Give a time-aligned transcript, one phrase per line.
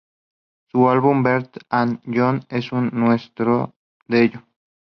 [0.71, 3.71] Su álbum "Bert an John" es una muestra
[4.07, 4.41] de ello.